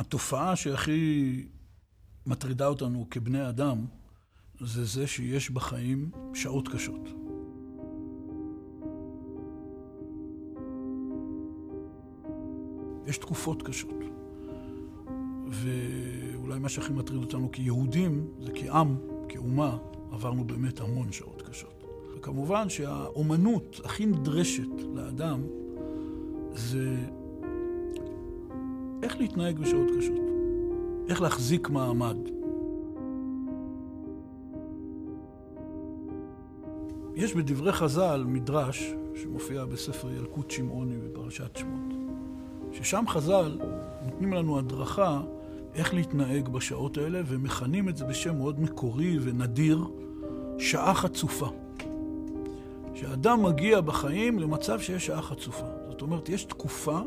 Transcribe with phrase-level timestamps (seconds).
[0.00, 1.46] התופעה שהכי
[2.26, 3.86] מטרידה אותנו כבני אדם,
[4.60, 7.08] זה זה שיש בחיים שעות קשות.
[13.06, 14.00] יש תקופות קשות.
[15.50, 18.96] ואולי מה שהכי מטריד אותנו כיהודים, זה כעם,
[19.28, 19.78] כאומה,
[20.12, 21.84] עברנו באמת המון שעות קשות.
[22.16, 25.42] וכמובן שהאומנות הכי נדרשת לאדם
[26.54, 26.96] זה
[29.02, 30.20] איך להתנהג בשעות קשות,
[31.08, 32.16] איך להחזיק מעמד.
[37.14, 41.94] יש בדברי חז"ל מדרש שמופיע בספר ילקוט שמעוני בפרשת שמות,
[42.72, 43.58] ששם חז"ל
[44.04, 45.20] נותנים לנו הדרכה
[45.74, 49.84] איך להתנהג בשעות האלה, ומכנים את זה בשם מאוד מקורי ונדיר,
[50.58, 51.48] שעה חצופה.
[52.94, 55.66] שאדם מגיע בחיים למצב שיש שעה חצופה.
[55.88, 57.00] זאת אומרת, יש תקופה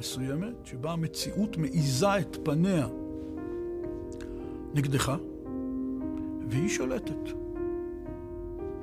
[0.00, 2.86] מסוימת שבה המציאות מעיזה את פניה
[4.74, 5.16] נגדך,
[6.48, 7.30] והיא שולטת.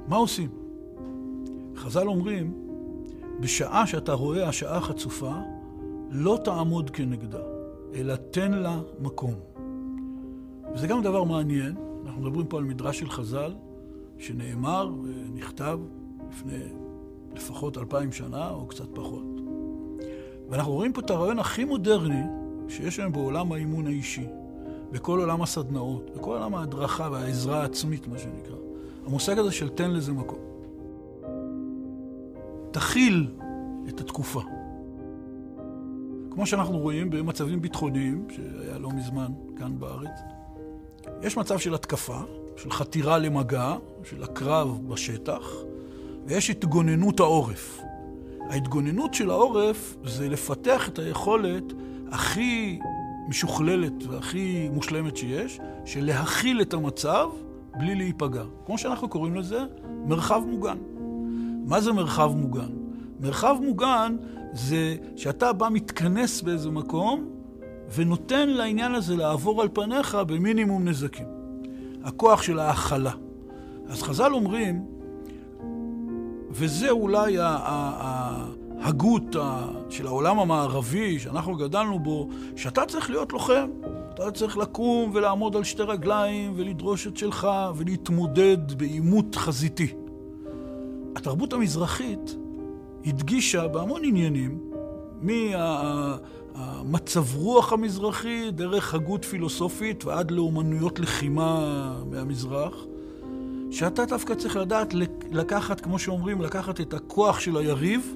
[0.08, 0.50] מה עושים?
[1.76, 2.54] חז"ל אומרים,
[3.40, 5.34] בשעה שאתה רואה השעה חצופה,
[6.10, 7.42] לא תעמוד כנגדה,
[7.94, 9.34] אלא תן לה מקום.
[10.74, 11.76] וזה גם דבר מעניין,
[12.06, 13.54] אנחנו מדברים פה על מדרש של חז"ל,
[14.18, 15.80] שנאמר ונכתב
[16.30, 16.64] לפני
[17.36, 19.43] לפחות אלפיים שנה, או קצת פחות.
[20.54, 22.24] ואנחנו רואים פה את הרעיון הכי מודרני
[22.70, 24.26] שיש היום בעולם האימון האישי,
[24.92, 28.56] בכל עולם הסדנאות, בכל עולם ההדרכה והעזרה העצמית, מה שנקרא.
[29.06, 30.40] המושג הזה של תן לזה מקום.
[32.72, 33.28] תכיל
[33.90, 34.42] את התקופה.
[36.32, 40.20] כמו שאנחנו רואים במצבים ביטחוניים, שהיה לא מזמן כאן בארץ,
[41.22, 42.20] יש מצב של התקפה,
[42.58, 45.52] של חתירה למגע, של הקרב בשטח,
[46.26, 47.84] ויש התגוננות העורף.
[48.50, 51.64] ההתגוננות של העורף זה לפתח את היכולת
[52.12, 52.80] הכי
[53.28, 57.30] משוכללת והכי מושלמת שיש, של להכיל את המצב
[57.78, 58.44] בלי להיפגע.
[58.66, 59.60] כמו שאנחנו קוראים לזה,
[60.06, 60.78] מרחב מוגן.
[61.66, 62.70] מה זה מרחב מוגן?
[63.20, 64.16] מרחב מוגן
[64.54, 67.30] זה שאתה בא מתכנס באיזה מקום
[67.96, 71.28] ונותן לעניין הזה לעבור על פניך במינימום נזקים.
[72.04, 73.12] הכוח של ההכלה.
[73.88, 74.86] אז חז"ל אומרים,
[76.54, 79.36] וזה אולי ההגות
[79.90, 83.70] של העולם המערבי שאנחנו גדלנו בו, שאתה צריך להיות לוחם.
[84.14, 89.88] אתה צריך לקום ולעמוד על שתי רגליים ולדרוש את שלך ולהתמודד בעימות חזיתי.
[91.16, 92.36] התרבות המזרחית
[93.06, 94.60] הדגישה בהמון עניינים,
[96.56, 102.76] מהמצב רוח המזרחי, דרך הגות פילוסופית ועד לאומנויות לחימה מהמזרח,
[103.74, 104.94] שאתה דווקא צריך לדעת
[105.32, 108.16] לקחת, כמו שאומרים, לקחת את הכוח של היריב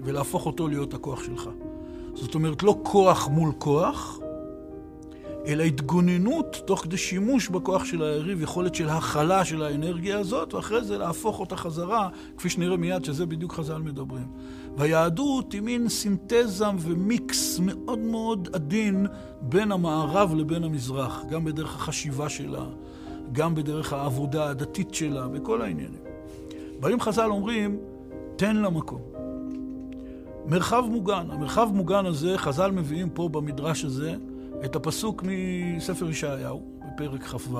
[0.00, 1.48] ולהפוך אותו להיות הכוח שלך.
[2.14, 4.18] זאת אומרת, לא כוח מול כוח,
[5.46, 10.84] אלא התגוננות תוך כדי שימוש בכוח של היריב, יכולת של הכלה של האנרגיה הזאת, ואחרי
[10.84, 14.26] זה להפוך אותה חזרה, כפי שנראה מיד, שזה בדיוק חז"ל מדברים.
[14.76, 19.06] והיהדות היא מין סינתזה ומיקס מאוד מאוד עדין
[19.40, 22.64] בין המערב לבין המזרח, גם בדרך החשיבה שלה,
[23.32, 26.00] גם בדרך העבודה הדתית שלה, בכל העניינים.
[26.80, 27.78] באים חז"ל אומרים,
[28.36, 29.00] תן לה מקום.
[30.46, 31.26] מרחב מוגן.
[31.30, 34.14] המרחב מוגן הזה, חז"ל מביאים פה במדרש הזה,
[34.64, 37.58] את הפסוק מספר ישעיהו, בפרק כ"ו,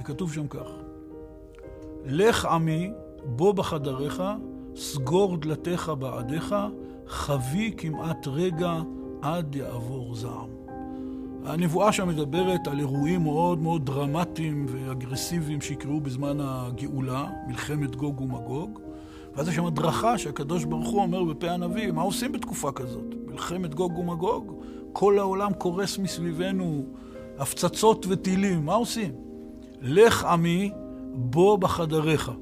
[0.00, 0.68] וכתוב שם כך:
[2.04, 2.90] לך עמי,
[3.24, 4.22] בוא בחדריך,
[4.76, 6.54] סגור דלתיך בעדיך,
[7.06, 8.74] חבי כמעט רגע
[9.22, 10.55] עד יעבור זעם.
[11.46, 18.80] הנבואה שם מדברת על אירועים מאוד מאוד דרמטיים ואגרסיביים שיקראו בזמן הגאולה, מלחמת גוג ומגוג.
[19.34, 23.14] ואז יש שם הדרכה שהקדוש ברוך הוא אומר בפה הנביא, מה עושים בתקופה כזאת?
[23.26, 24.52] מלחמת גוג ומגוג?
[24.92, 26.84] כל העולם קורס מסביבנו,
[27.38, 29.12] הפצצות וטילים, מה עושים?
[29.80, 30.70] לך עמי,
[31.12, 32.32] בוא בחדריך,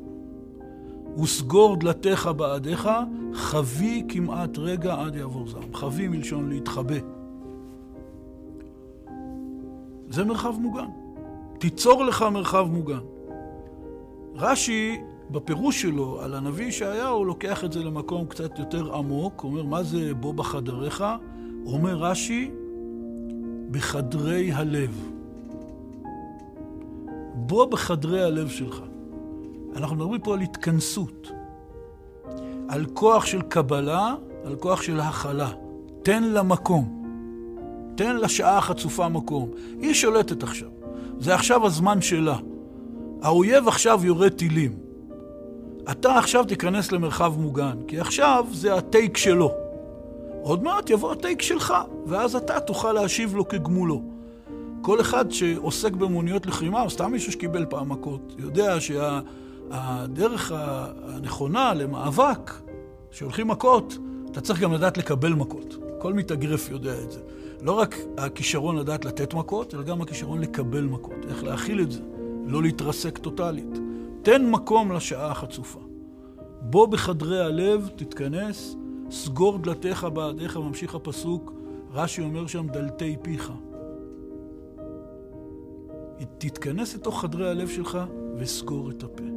[1.23, 2.89] וסגור דלתיך בעדיך,
[3.35, 5.75] חבי כמעט רגע עד יעבור זעם.
[5.75, 7.14] חבי מלשון להתחבא.
[10.15, 10.89] זה מרחב מוגן.
[11.59, 12.99] תיצור לך מרחב מוגן.
[14.35, 15.01] רש"י,
[15.31, 20.15] בפירוש שלו על הנביא ישעיהו, לוקח את זה למקום קצת יותר עמוק, אומר, מה זה
[20.15, 21.05] בוא בחדריך?
[21.67, 22.51] אומר רש"י,
[23.71, 25.11] בחדרי הלב.
[27.35, 28.83] בוא בחדרי הלב שלך.
[29.77, 31.33] אנחנו מדברים פה על התכנסות,
[32.69, 34.15] על כוח של קבלה,
[34.45, 35.51] על כוח של הכלה.
[36.03, 37.04] תן לה מקום.
[37.95, 39.51] תן לשעה החצופה מקום.
[39.81, 40.69] היא שולטת עכשיו.
[41.19, 42.37] זה עכשיו הזמן שלה.
[43.23, 44.73] האויב עכשיו יורה טילים.
[45.91, 49.53] אתה עכשיו תיכנס למרחב מוגן, כי עכשיו זה הטייק שלו.
[50.43, 51.75] עוד מעט יבוא הטייק שלך,
[52.07, 54.03] ואז אתה תוכל להשיב לו כגמולו.
[54.83, 61.75] כל אחד שעוסק במוניות לחימה, או סתם מישהו שקיבל פעם מכות, יודע שהדרך שה, הנכונה
[61.75, 62.53] למאבק,
[63.11, 63.99] שהולכים מכות,
[64.31, 65.77] אתה צריך גם לדעת לקבל מכות.
[65.99, 67.21] כל מתאגרף יודע את זה.
[67.65, 71.27] לא רק הכישרון לדעת לתת מכות, אלא גם הכישרון לקבל מכות.
[71.29, 72.01] איך להכיל את זה,
[72.47, 73.79] לא להתרסק טוטאלית.
[74.23, 75.81] תן מקום לשעה החצופה.
[76.61, 78.77] בוא בחדרי הלב, תתכנס,
[79.11, 81.53] סגור דלתיך בעדיך, ממשיך הפסוק,
[81.93, 83.53] רש"י אומר שם, דלתי פיך.
[86.39, 87.99] תתכנס לתוך חדרי הלב שלך
[88.37, 89.34] וסגור את הפה.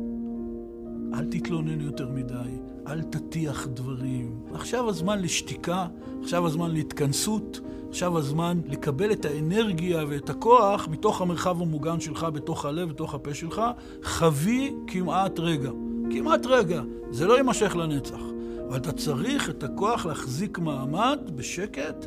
[1.14, 2.58] אל תתלונן יותר מדי,
[2.88, 4.40] אל תטיח דברים.
[4.54, 5.88] עכשיו הזמן לשתיקה,
[6.22, 7.60] עכשיו הזמן להתכנסות,
[7.90, 13.34] עכשיו הזמן לקבל את האנרגיה ואת הכוח מתוך המרחב המוגן שלך, בתוך הלב, בתוך הפה
[13.34, 13.62] שלך.
[14.04, 15.72] חווי כמעט רגע.
[16.12, 16.82] כמעט רגע.
[17.12, 18.22] זה לא יימשך לנצח.
[18.68, 22.06] אבל אתה צריך את הכוח להחזיק מעמד בשקט,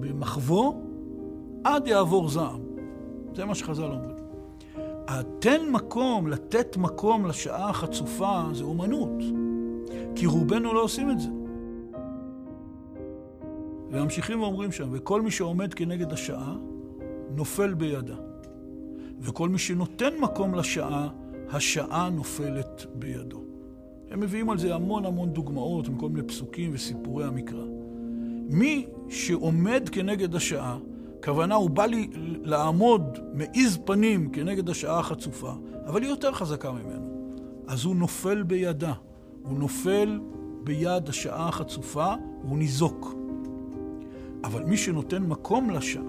[0.00, 0.74] במחבוא,
[1.64, 2.60] עד יעבור זעם.
[3.36, 4.11] זה מה שחז"ל אומרים.
[5.08, 9.22] התן מקום, לתת מקום לשעה החצופה, זה אומנות.
[10.14, 11.28] כי רובנו לא עושים את זה.
[13.90, 16.56] וממשיכים ואומרים שם, וכל מי שעומד כנגד השעה,
[17.36, 18.16] נופל בידה.
[19.20, 21.08] וכל מי שנותן מקום לשעה,
[21.50, 23.42] השעה נופלת בידו.
[24.10, 27.64] הם מביאים על זה המון המון דוגמאות מכל מיני פסוקים וסיפורי המקרא.
[28.48, 30.78] מי שעומד כנגד השעה,
[31.24, 32.08] כוונה הוא בא לי
[32.42, 35.52] לעמוד מאיז פנים כנגד השעה החצופה,
[35.86, 37.34] אבל היא יותר חזקה ממנו.
[37.66, 38.92] אז הוא נופל בידה,
[39.42, 40.20] הוא נופל
[40.64, 42.14] ביד השעה החצופה,
[42.44, 43.14] והוא ניזוק.
[44.44, 46.02] אבל מי שנותן מקום לשעה,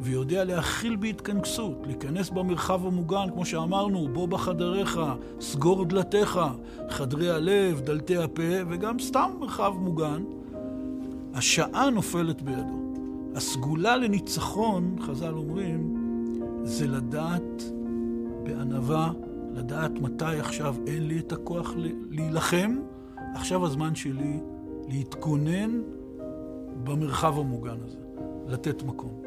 [0.00, 5.00] ויודע להכיל בהתכנסות, להיכנס במרחב המוגן, כמו שאמרנו, בוא בחדריך,
[5.40, 6.40] סגור דלתיך,
[6.90, 10.24] חדרי הלב, דלתי הפה, וגם סתם מרחב מוגן,
[11.34, 12.83] השעה נופלת בידו.
[13.34, 15.96] הסגולה לניצחון, חז"ל אומרים,
[16.64, 17.62] זה לדעת
[18.42, 19.12] בענווה,
[19.52, 21.74] לדעת מתי עכשיו אין לי את הכוח
[22.10, 22.76] להילחם,
[23.34, 24.40] עכשיו הזמן שלי
[24.88, 25.80] להתכונן
[26.84, 27.98] במרחב המוגן הזה,
[28.46, 29.23] לתת מקום.